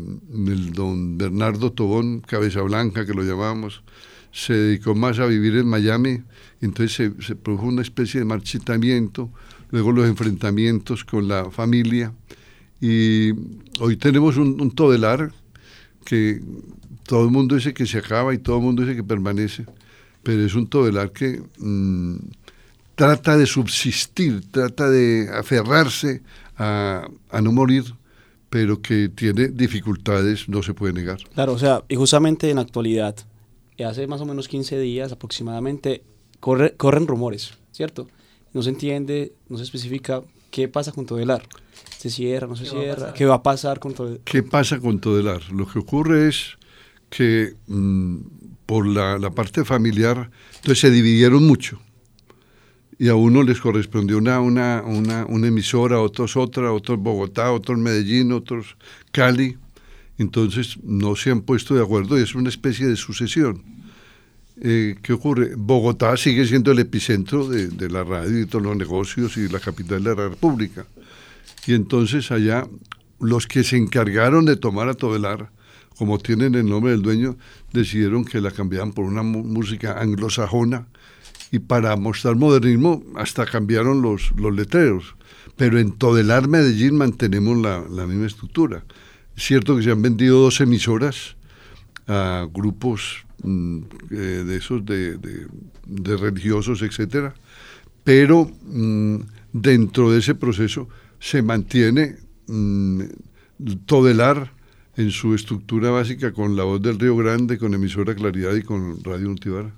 don 0.73 1.19
Bernardo 1.19 1.73
Tobón, 1.73 2.21
Cabeza 2.21 2.63
Blanca, 2.63 3.05
que 3.05 3.15
lo 3.15 3.25
llamábamos, 3.25 3.83
se 4.31 4.53
dedicó 4.53 4.95
más 4.95 5.19
a 5.19 5.27
vivir 5.27 5.57
en 5.57 5.67
Miami, 5.67 6.23
entonces 6.61 6.95
se, 6.95 7.23
se, 7.23 7.35
produjo 7.35 7.67
una 7.67 7.83
especie 7.83 8.21
de 8.21 8.27
marchitamiento, 8.27 9.33
luego 9.71 9.91
los 9.91 10.07
enfrentamientos 10.07 11.05
con 11.05 11.27
la 11.27 11.51
familia, 11.51 12.13
y 12.81 13.33
hoy 13.81 13.97
tenemos 13.97 14.37
un, 14.37 14.61
un 14.61 14.71
todelar 14.71 15.33
que 16.05 16.41
todo 17.05 17.25
el 17.25 17.31
mundo 17.31 17.55
dice 17.55 17.75
que 17.75 17.87
se 17.87 17.99
acaba 17.99 18.35
y 18.35 18.39
todo 18.39 18.57
el 18.57 18.63
mundo 18.63 18.83
dice 18.83 18.97
que 18.97 19.05
permanece, 19.05 19.67
pero 20.23 20.45
es 20.45 20.55
un 20.55 20.67
todelar 20.67 21.13
que 21.13 21.43
mmm, 21.59 22.17
trata 22.95 23.37
de 23.37 23.47
subsistir, 23.47 24.51
trata 24.51 24.89
de 24.89 25.29
aferrarse 25.33 26.23
a, 26.57 27.09
a 27.31 27.41
no 27.41 27.53
morir 27.53 27.85
pero 28.51 28.83
que 28.83 29.09
tiene 29.09 29.49
dificultades, 29.49 30.49
no 30.49 30.63
se 30.63 30.75
puede 30.75 30.93
negar. 30.93 31.19
Claro, 31.35 31.53
o 31.53 31.59
sea, 31.59 31.85
y 31.89 31.95
justamente 31.95 32.51
en 32.51 32.59
actualidad, 32.59 33.15
hace 33.79 34.07
más 34.07 34.21
o 34.21 34.27
menos 34.27 34.49
15 34.49 34.79
días 34.79 35.13
aproximadamente, 35.13 36.03
corre, 36.41 36.75
corren 36.77 37.07
rumores, 37.07 37.55
¿cierto? 37.71 38.09
No 38.53 38.63
se 38.63 38.71
entiende, 38.71 39.33
no 39.49 39.57
se 39.57 39.63
especifica 39.63 40.23
qué 40.51 40.69
pasa 40.69 40.93
con 40.93 41.07
Todelar. 41.07 41.43
¿Se 41.99 42.11
cierra, 42.11 42.47
no 42.47 42.57
se 42.57 42.65
¿Qué 42.65 42.71
cierra? 42.71 43.07
Va 43.09 43.15
¿Qué 43.15 43.25
va 43.27 43.35
a 43.37 43.43
pasar 43.43 43.79
con 43.79 43.95
Todelar? 43.95 44.21
¿Qué 44.25 44.43
pasa 44.43 44.79
con 44.79 45.01
Todelar? 45.01 45.51
Lo 45.53 45.67
que 45.67 45.79
ocurre 45.79 46.29
es 46.29 46.57
que 47.09 47.55
mmm, 47.67 48.17
por 48.67 48.87
la, 48.87 49.19
la 49.19 49.31
parte 49.31 49.65
familiar, 49.65 50.31
entonces 50.57 50.81
se 50.81 50.91
dividieron 50.91 51.47
mucho 51.47 51.81
y 53.01 53.09
a 53.09 53.15
uno 53.15 53.43
les 53.43 53.59
correspondió 53.63 54.19
una, 54.19 54.41
una, 54.41 54.83
una, 54.85 55.25
una 55.25 55.47
emisora, 55.47 55.97
a 55.97 56.01
otros 56.01 56.37
otra, 56.37 56.69
a 56.69 56.73
otros 56.73 56.99
Bogotá, 56.99 57.51
otros 57.51 57.79
Medellín, 57.79 58.31
otros 58.31 58.77
Cali. 59.11 59.57
Entonces 60.19 60.77
no 60.83 61.17
se 61.17 61.31
han 61.31 61.41
puesto 61.41 61.75
de 61.75 61.83
acuerdo 61.83 62.19
y 62.19 62.23
es 62.23 62.35
una 62.35 62.51
especie 62.51 62.87
de 62.87 62.97
sucesión. 62.97 63.65
Eh, 64.63 64.97
¿Qué 65.03 65.15
ocurre? 65.15 65.55
Bogotá 65.57 66.17
sigue 66.19 66.47
siendo 66.47 66.73
el 66.73 66.81
epicentro 66.81 67.49
de, 67.49 67.89
la 67.89 68.05
radio 68.05 68.41
y 68.41 68.47
todos 68.47 68.65
los 68.65 68.77
negocios 68.77 69.39
y 69.39 69.49
la 69.49 69.59
capital 69.59 70.05
de 70.05 70.15
la 70.15 70.29
República. 70.29 70.85
Y 71.67 71.73
entonces 71.73 72.31
allá 72.31 72.67
los 73.19 73.47
que 73.47 73.65
se 73.65 73.79
encargaron 73.79 74.45
de 74.45 74.57
tomar 74.57 74.89
a 74.89 74.95
Todelar, 74.95 75.51
como 75.97 76.19
tienen 76.19 76.55
el 76.55 76.69
nombre 76.69 76.93
del 76.93 77.01
dueño, 77.01 77.37
decidieron 77.73 78.25
que 78.25 78.41
la 78.41 78.51
cambiaban 78.51 78.93
por 78.93 79.07
una 79.07 79.23
música 79.23 79.99
anglosajona, 79.99 80.87
y 81.51 81.59
para 81.59 81.97
mostrar 81.97 82.37
modernismo 82.37 83.03
hasta 83.17 83.45
cambiaron 83.45 84.03
los, 84.03 84.33
los 84.37 84.55
letreros. 84.55 85.17
Pero 85.57 85.79
en 85.79 85.93
Todelar 85.93 86.49
Medellín 86.49 86.97
mantenemos 86.97 87.59
la, 87.59 87.85
la, 87.91 88.07
misma 88.07 88.27
estructura. 88.27 88.85
Es 89.37 89.45
cierto 89.45 89.77
que 89.77 89.83
se 89.83 89.91
han 89.91 90.01
vendido 90.01 90.39
dos 90.39 90.61
emisoras 90.61 91.37
a 92.07 92.47
grupos 92.53 93.25
de 93.43 94.57
esos 94.57 94.85
de, 94.85 95.17
de, 95.17 96.17
religiosos, 96.17 96.83
etcétera, 96.83 97.35
pero 98.05 98.51
mmm, 98.63 99.17
dentro 99.53 100.11
de 100.11 100.19
ese 100.19 100.35
proceso 100.35 100.89
se 101.19 101.43
mantiene 101.43 102.17
mmm, 102.47 103.03
Todelar 103.85 104.53
en 104.97 105.11
su 105.11 105.35
estructura 105.35 105.91
básica 105.91 106.33
con 106.33 106.57
la 106.57 106.65
voz 106.65 106.81
del 106.81 106.99
Río 106.99 107.15
Grande, 107.17 107.59
con 107.59 107.75
emisora 107.75 108.15
Claridad 108.15 108.55
y 108.55 108.63
con 108.63 109.03
Radio 109.05 109.29
Nutibara. 109.29 109.71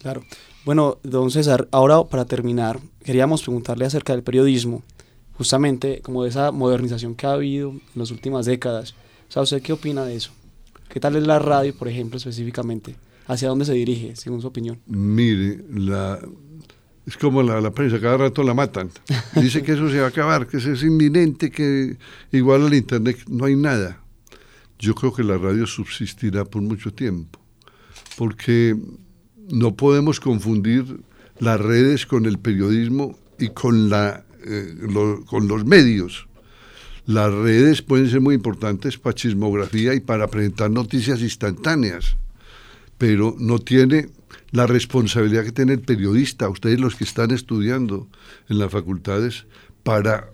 Claro. 0.00 0.24
Bueno, 0.64 0.98
don 1.04 1.30
César, 1.30 1.68
ahora 1.70 2.02
para 2.04 2.24
terminar, 2.24 2.80
queríamos 3.04 3.42
preguntarle 3.42 3.84
acerca 3.84 4.12
del 4.12 4.24
periodismo, 4.24 4.82
justamente 5.34 6.00
como 6.02 6.24
de 6.24 6.30
esa 6.30 6.50
modernización 6.50 7.14
que 7.14 7.26
ha 7.26 7.32
habido 7.32 7.70
en 7.70 7.80
las 7.94 8.10
últimas 8.10 8.46
décadas. 8.46 8.94
O 9.34 9.40
¿usted 9.40 9.62
qué 9.62 9.72
opina 9.72 10.04
de 10.04 10.16
eso? 10.16 10.32
¿Qué 10.92 11.00
tal 11.00 11.16
es 11.16 11.26
la 11.26 11.38
radio, 11.38 11.74
por 11.74 11.88
ejemplo, 11.88 12.18
específicamente? 12.18 12.96
¿Hacia 13.26 13.48
dónde 13.48 13.64
se 13.64 13.72
dirige, 13.72 14.14
según 14.14 14.42
su 14.42 14.48
opinión? 14.48 14.78
Mire, 14.84 15.64
la, 15.70 16.18
es 17.06 17.16
como 17.16 17.42
la, 17.42 17.62
la, 17.62 17.70
prensa, 17.70 17.98
cada 17.98 18.18
rato 18.18 18.42
la 18.42 18.52
matan. 18.52 18.90
Dice 19.36 19.62
que 19.62 19.72
eso 19.72 19.88
se 19.88 20.00
va 20.00 20.04
a 20.04 20.08
acabar, 20.08 20.46
que 20.46 20.58
eso 20.58 20.70
es 20.70 20.82
inminente, 20.82 21.50
que 21.50 21.96
igual 22.30 22.66
al 22.66 22.74
Internet 22.74 23.24
no 23.26 23.46
hay 23.46 23.56
nada. 23.56 24.02
Yo 24.78 24.94
creo 24.94 25.14
que 25.14 25.24
la 25.24 25.38
radio 25.38 25.66
subsistirá 25.66 26.44
por 26.44 26.60
mucho 26.60 26.92
tiempo, 26.92 27.40
porque 28.18 28.76
no 29.50 29.74
podemos 29.74 30.20
confundir 30.20 31.00
las 31.38 31.58
redes 31.58 32.04
con 32.04 32.26
el 32.26 32.38
periodismo 32.38 33.18
y 33.38 33.48
con, 33.48 33.88
la, 33.88 34.26
eh, 34.44 34.76
con 35.24 35.48
los 35.48 35.64
medios. 35.64 36.28
Las 37.06 37.32
redes 37.32 37.82
pueden 37.82 38.08
ser 38.08 38.20
muy 38.20 38.36
importantes 38.36 38.96
para 38.96 39.14
chismografía 39.14 39.94
y 39.94 40.00
para 40.00 40.28
presentar 40.28 40.70
noticias 40.70 41.20
instantáneas, 41.20 42.16
pero 42.96 43.34
no 43.38 43.58
tiene 43.58 44.08
la 44.52 44.66
responsabilidad 44.66 45.44
que 45.44 45.52
tiene 45.52 45.72
el 45.72 45.80
periodista, 45.80 46.48
ustedes 46.48 46.78
los 46.78 46.94
que 46.94 47.04
están 47.04 47.32
estudiando 47.32 48.08
en 48.48 48.58
las 48.58 48.70
facultades, 48.70 49.46
para 49.82 50.28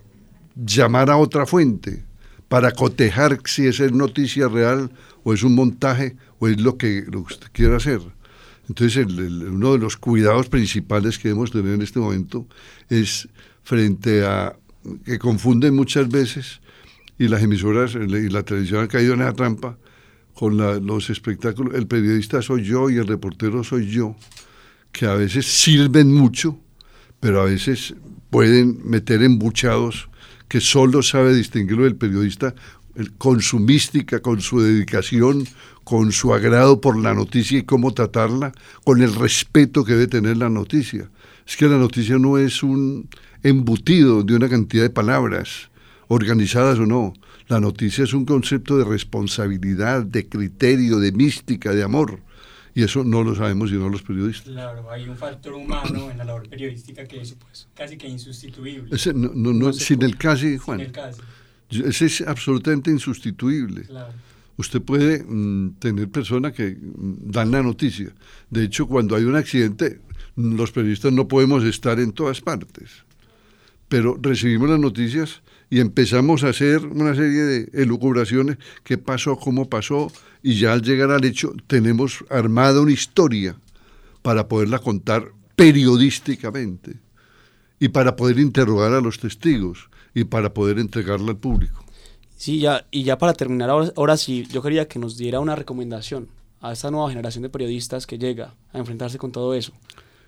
llamar 0.56 1.08
a 1.08 1.16
otra 1.16 1.46
fuente, 1.46 2.04
para 2.48 2.72
cotejar 2.72 3.40
si 3.46 3.66
es 3.66 3.80
noticia 3.92 4.48
real 4.48 4.90
o 5.22 5.32
es 5.32 5.42
un 5.42 5.54
montaje 5.54 6.16
o 6.38 6.48
es 6.48 6.60
lo 6.60 6.76
que, 6.76 7.04
lo 7.10 7.20
usted 7.20 7.46
quiere 7.52 7.76
hacer. 7.76 8.00
Entonces, 8.68 9.06
uno 9.06 9.72
de 9.72 9.78
los 9.78 9.96
cuidados 9.96 10.48
principales 10.48 11.18
que 11.18 11.28
debemos 11.28 11.50
tener 11.50 11.72
en 11.72 11.82
este 11.82 12.00
momento 12.00 12.46
es 12.90 13.28
frente 13.62 14.26
a 14.26 14.54
que 15.04 15.18
confunden 15.18 15.74
muchas 15.74 16.08
veces 16.08 16.60
y 17.18 17.28
las 17.28 17.42
emisoras 17.42 17.94
y 17.94 18.28
la 18.28 18.42
televisión 18.42 18.82
han 18.82 18.86
caído 18.88 19.14
en 19.14 19.22
esa 19.22 19.32
trampa 19.32 19.76
con 20.34 20.56
la, 20.56 20.74
los 20.76 21.10
espectáculos. 21.10 21.74
El 21.74 21.86
periodista 21.86 22.40
soy 22.42 22.62
yo 22.64 22.90
y 22.90 22.96
el 22.96 23.06
reportero 23.06 23.64
soy 23.64 23.88
yo, 23.88 24.14
que 24.92 25.06
a 25.06 25.14
veces 25.14 25.46
sirven 25.46 26.12
mucho, 26.14 26.58
pero 27.20 27.40
a 27.40 27.44
veces 27.44 27.94
pueden 28.30 28.80
meter 28.84 29.22
embuchados 29.22 30.08
que 30.48 30.60
solo 30.60 31.02
sabe 31.02 31.34
distinguirlo 31.34 31.84
del 31.84 31.96
periodista 31.96 32.54
con 33.18 33.40
su 33.40 33.58
mística, 33.58 34.20
con 34.20 34.40
su 34.40 34.60
dedicación, 34.60 35.44
con 35.84 36.12
su 36.12 36.34
agrado 36.34 36.80
por 36.80 36.98
la 36.98 37.14
noticia 37.14 37.58
y 37.58 37.62
cómo 37.62 37.94
tratarla, 37.94 38.52
con 38.84 39.02
el 39.02 39.14
respeto 39.14 39.84
que 39.84 39.92
debe 39.92 40.06
tener 40.06 40.36
la 40.36 40.48
noticia. 40.48 41.10
Es 41.48 41.56
que 41.56 41.66
la 41.66 41.78
noticia 41.78 42.18
no 42.18 42.36
es 42.36 42.62
un 42.62 43.08
embutido 43.42 44.22
de 44.22 44.36
una 44.36 44.50
cantidad 44.50 44.82
de 44.82 44.90
palabras, 44.90 45.70
organizadas 46.08 46.78
o 46.78 46.84
no. 46.84 47.14
La 47.48 47.58
noticia 47.58 48.04
es 48.04 48.12
un 48.12 48.26
concepto 48.26 48.76
de 48.76 48.84
responsabilidad, 48.84 50.04
de 50.04 50.28
criterio, 50.28 50.98
de 50.98 51.10
mística, 51.12 51.72
de 51.72 51.82
amor. 51.82 52.20
Y 52.74 52.82
eso 52.82 53.02
no 53.02 53.22
lo 53.22 53.34
sabemos 53.34 53.70
sino 53.70 53.88
los 53.88 54.02
periodistas. 54.02 54.52
Claro, 54.52 54.90
hay 54.90 55.08
un 55.08 55.16
factor 55.16 55.54
humano 55.54 56.10
en 56.10 56.18
la 56.18 56.24
labor 56.24 56.46
periodística 56.50 57.06
que 57.06 57.22
es 57.22 57.34
casi 57.74 57.96
que 57.96 58.08
insustituible. 58.08 58.94
Ese, 58.94 59.14
no, 59.14 59.30
no, 59.34 59.54
no, 59.54 59.72
sin 59.72 60.02
el 60.02 60.18
casi, 60.18 60.58
Juan. 60.58 60.80
Sin 60.80 60.86
el 60.88 60.92
casi. 60.92 61.22
Ese 61.70 62.04
es 62.04 62.20
absolutamente 62.20 62.90
insustituible. 62.90 63.84
Claro. 63.84 64.12
Usted 64.58 64.82
puede 64.82 65.24
mmm, 65.26 65.76
tener 65.78 66.10
personas 66.10 66.52
que 66.52 66.76
mmm, 66.78 67.30
dan 67.30 67.50
la 67.50 67.62
noticia. 67.62 68.12
De 68.50 68.64
hecho, 68.64 68.86
cuando 68.86 69.16
hay 69.16 69.24
un 69.24 69.34
accidente, 69.34 70.00
los 70.38 70.70
periodistas 70.70 71.12
no 71.12 71.26
podemos 71.26 71.64
estar 71.64 71.98
en 71.98 72.12
todas 72.12 72.40
partes. 72.40 73.04
Pero 73.88 74.16
recibimos 74.20 74.70
las 74.70 74.78
noticias 74.78 75.42
y 75.68 75.80
empezamos 75.80 76.44
a 76.44 76.50
hacer 76.50 76.86
una 76.86 77.14
serie 77.14 77.42
de 77.42 77.82
elucubraciones, 77.82 78.58
qué 78.84 78.98
pasó, 78.98 79.36
cómo 79.36 79.68
pasó, 79.68 80.12
y 80.42 80.58
ya 80.58 80.72
al 80.72 80.82
llegar 80.82 81.10
al 81.10 81.24
hecho 81.24 81.54
tenemos 81.66 82.24
armada 82.30 82.80
una 82.80 82.92
historia 82.92 83.56
para 84.22 84.46
poderla 84.46 84.78
contar 84.78 85.32
periodísticamente 85.56 86.96
y 87.80 87.88
para 87.88 88.14
poder 88.14 88.38
interrogar 88.38 88.92
a 88.92 89.00
los 89.00 89.18
testigos 89.18 89.90
y 90.14 90.24
para 90.24 90.54
poder 90.54 90.78
entregarla 90.78 91.30
al 91.30 91.38
público. 91.38 91.84
Sí, 92.36 92.60
ya, 92.60 92.86
y 92.92 93.02
ya 93.02 93.18
para 93.18 93.32
terminar, 93.32 93.70
ahora, 93.70 93.92
ahora 93.96 94.16
sí, 94.16 94.46
yo 94.52 94.62
quería 94.62 94.86
que 94.86 95.00
nos 95.00 95.16
diera 95.16 95.40
una 95.40 95.56
recomendación 95.56 96.28
a 96.60 96.72
esta 96.72 96.90
nueva 96.90 97.08
generación 97.08 97.42
de 97.42 97.48
periodistas 97.48 98.06
que 98.06 98.18
llega 98.18 98.54
a 98.72 98.78
enfrentarse 98.78 99.18
con 99.18 99.32
todo 99.32 99.54
eso. 99.54 99.72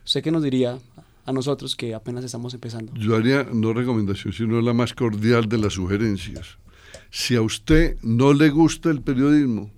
¿Usted 0.05 0.23
qué 0.23 0.31
nos 0.31 0.43
diría 0.43 0.79
a 1.27 1.33
nosotros 1.33 1.77
que 1.77 1.95
apenas 1.95 2.25
estamos 2.25 2.55
empezando? 2.55 2.93
Yo 2.95 3.17
haría 3.17 3.45
no 3.53 3.73
recomendación, 3.73 4.33
sino 4.33 4.61
la 4.61 4.73
más 4.73 4.95
cordial 4.95 5.49
de 5.49 5.59
las 5.59 5.75
sugerencias. 5.75 6.59
Si 7.11 7.37
a 7.37 7.43
usted 7.43 7.97
no 8.03 8.33
le 8.33 8.51
gusta 8.51 8.91
el 8.91 9.03
periodismo, 9.03 9.71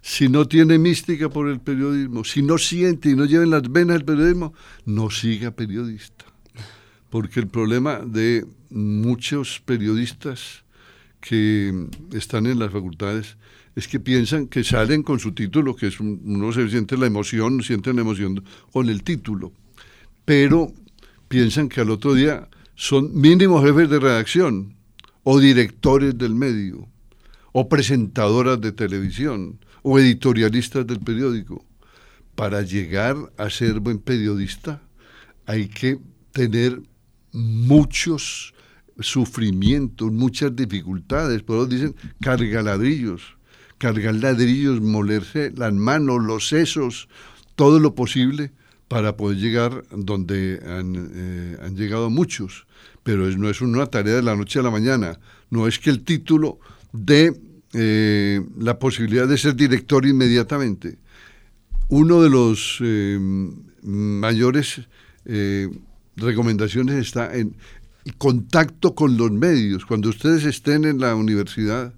si 0.00 0.28
no 0.28 0.46
tiene 0.46 0.78
mística 0.78 1.28
por 1.28 1.48
el 1.48 1.60
periodismo, 1.60 2.24
si 2.24 2.42
no 2.42 2.58
siente 2.58 3.10
y 3.10 3.16
no 3.16 3.24
lleva 3.24 3.44
en 3.44 3.50
las 3.50 3.70
venas 3.70 3.96
el 3.96 4.04
periodismo, 4.04 4.54
no 4.84 5.10
siga 5.10 5.50
periodista. 5.50 6.24
Porque 7.10 7.40
el 7.40 7.48
problema 7.48 8.00
de 8.00 8.46
muchos 8.70 9.60
periodistas 9.64 10.64
que 11.20 11.88
están 12.12 12.46
en 12.46 12.58
las 12.58 12.70
facultades 12.70 13.36
es 13.74 13.88
que 13.88 14.00
piensan 14.00 14.46
que 14.46 14.64
salen 14.64 15.02
con 15.02 15.20
su 15.20 15.32
título, 15.32 15.74
que 15.76 15.86
es 15.88 16.00
uno 16.00 16.52
se 16.52 16.68
siente 16.68 16.96
la 16.96 17.06
emoción, 17.06 17.62
siente 17.62 17.92
la 17.92 18.00
emoción 18.00 18.42
con 18.72 18.88
el 18.88 19.02
título, 19.02 19.52
pero 20.28 20.74
piensan 21.28 21.70
que 21.70 21.80
al 21.80 21.88
otro 21.88 22.12
día 22.12 22.50
son 22.74 23.18
mínimos 23.18 23.64
jefes 23.64 23.88
de 23.88 23.98
redacción 23.98 24.74
o 25.22 25.40
directores 25.40 26.18
del 26.18 26.34
medio 26.34 26.86
o 27.52 27.66
presentadoras 27.70 28.60
de 28.60 28.72
televisión 28.72 29.58
o 29.80 29.98
editorialistas 29.98 30.86
del 30.86 31.00
periódico. 31.00 31.64
Para 32.34 32.60
llegar 32.60 33.16
a 33.38 33.48
ser 33.48 33.80
buen 33.80 34.00
periodista 34.00 34.82
hay 35.46 35.66
que 35.66 35.98
tener 36.32 36.82
muchos 37.32 38.52
sufrimientos, 39.00 40.12
muchas 40.12 40.54
dificultades. 40.54 41.42
Por 41.42 41.56
eso 41.56 41.66
dicen 41.68 41.96
carga 42.20 42.62
ladrillos, 42.62 43.22
cargar 43.78 44.16
ladrillos, 44.16 44.82
molerse 44.82 45.54
las 45.56 45.72
manos, 45.72 46.22
los 46.22 46.48
sesos, 46.48 47.08
todo 47.56 47.80
lo 47.80 47.94
posible 47.94 48.52
para 48.88 49.16
poder 49.16 49.38
llegar 49.38 49.84
donde 49.90 50.60
han, 50.66 51.10
eh, 51.14 51.70
llegado 51.74 52.10
muchos. 52.10 52.66
Pero 53.02 53.28
no 53.36 53.48
es 53.48 53.60
una 53.60 53.86
tarea 53.86 54.16
de 54.16 54.22
la 54.22 54.34
noche 54.34 54.58
a 54.58 54.62
la 54.62 54.70
mañana. 54.70 55.18
No 55.50 55.68
es 55.68 55.78
que 55.78 55.90
el 55.90 56.02
título 56.02 56.58
dé 56.92 57.38
eh, 57.74 58.42
la 58.58 58.78
posibilidad 58.78 59.28
de 59.28 59.38
ser 59.38 59.54
director 59.54 60.06
inmediatamente. 60.06 60.98
Uno 61.88 62.22
de 62.22 62.30
los 62.30 62.78
eh, 62.82 63.18
mayores 63.82 64.82
recomendaciones 66.16 66.96
está 66.96 67.36
en 67.36 67.54
contacto 68.16 68.94
con 68.94 69.18
los 69.18 69.30
medios. 69.30 69.84
Cuando 69.84 70.08
ustedes 70.08 70.44
estén 70.44 70.86
en 70.86 71.00
la 71.00 71.14
universidad, 71.14 71.92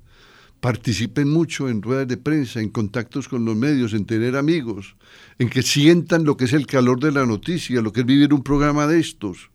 participen 0.61 1.29
mucho 1.29 1.69
en 1.69 1.83
ruedas 1.83 2.07
de 2.07 2.17
prensa, 2.17 2.61
en 2.61 2.69
contactos 2.69 3.29
con 3.29 3.45
los 3.45 3.57
medios, 3.57 3.95
en 3.95 4.05
tener 4.05 4.37
amigos, 4.37 4.97
en 5.39 5.49
que 5.49 5.63
sientan 5.63 6.25
lo 6.25 6.37
que 6.37 6.45
es 6.45 6.53
el 6.53 6.67
calor 6.67 7.01
de 7.01 7.13
la 7.13 7.27
noticia, 7.27 7.81
lo 7.81 7.93
que 7.93 8.01
es 8.01 8.07
vivir 8.07 8.35
un 8.35 8.43
programa 8.43 8.87
de 8.87 9.01
estos, 9.01 9.51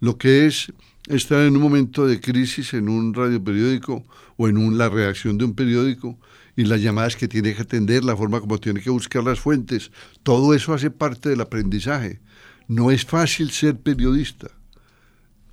lo 0.00 0.16
que 0.16 0.46
es 0.46 0.72
estar 1.08 1.40
en 1.40 1.56
un 1.56 1.62
momento 1.62 2.06
de 2.06 2.20
crisis 2.20 2.72
en 2.72 2.88
un 2.88 3.12
radio 3.14 3.42
periódico 3.42 4.04
o 4.36 4.48
en 4.48 4.56
un, 4.56 4.78
la 4.78 4.88
reacción 4.88 5.36
de 5.38 5.44
un 5.44 5.54
periódico 5.54 6.18
y 6.56 6.64
las 6.64 6.80
llamadas 6.80 7.16
que 7.16 7.28
tiene 7.28 7.54
que 7.54 7.62
atender, 7.62 8.04
la 8.04 8.16
forma 8.16 8.40
como 8.40 8.58
tiene 8.58 8.80
que 8.80 8.90
buscar 8.90 9.24
las 9.24 9.40
fuentes, 9.40 9.90
todo 10.22 10.54
eso 10.54 10.72
hace 10.72 10.90
parte 10.90 11.28
del 11.28 11.40
aprendizaje. 11.40 12.20
No 12.68 12.90
es 12.90 13.04
fácil 13.04 13.50
ser 13.50 13.76
periodista. 13.76 14.48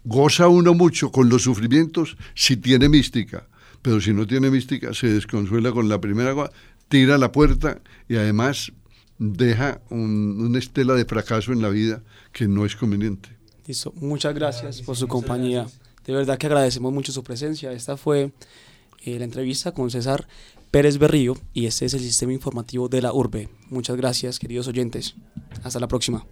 Goza 0.03 0.47
uno 0.47 0.73
mucho 0.73 1.11
con 1.11 1.27
los 1.27 1.43
sufrimientos 1.43 2.17
si 2.35 2.57
tiene 2.57 2.87
mística, 2.87 3.47
pero 3.81 3.99
si 4.01 4.13
no 4.13 4.27
tiene 4.27 4.49
mística 4.49 4.93
se 4.93 5.07
desconsuela 5.07 5.71
con 5.71 5.89
la 5.89 5.99
primera 5.99 6.29
agua, 6.29 6.51
tira 6.87 7.17
la 7.17 7.31
puerta 7.31 7.81
y 8.07 8.15
además 8.15 8.71
deja 9.17 9.81
una 9.89 10.57
estela 10.57 10.93
de 10.95 11.05
fracaso 11.05 11.51
en 11.51 11.61
la 11.61 11.69
vida 11.69 12.01
que 12.31 12.47
no 12.47 12.65
es 12.65 12.75
conveniente. 12.75 13.29
Listo, 13.67 13.93
muchas 13.95 14.33
gracias 14.33 14.81
por 14.81 14.97
su 14.97 15.07
compañía. 15.07 15.67
De 16.05 16.13
verdad 16.13 16.37
que 16.37 16.47
agradecemos 16.47 16.91
mucho 16.91 17.11
su 17.11 17.23
presencia. 17.23 17.71
Esta 17.71 17.95
fue 17.97 18.31
eh, 19.03 19.19
la 19.19 19.25
entrevista 19.25 19.71
con 19.71 19.91
César 19.91 20.27
Pérez 20.71 20.97
Berrío 20.97 21.37
y 21.53 21.67
este 21.67 21.85
es 21.85 21.93
el 21.93 21.99
sistema 21.99 22.33
informativo 22.33 22.89
de 22.89 23.01
la 23.01 23.13
URBE. 23.13 23.49
Muchas 23.69 23.95
gracias, 23.97 24.39
queridos 24.39 24.67
oyentes. 24.67 25.15
Hasta 25.63 25.79
la 25.79 25.87
próxima. 25.87 26.25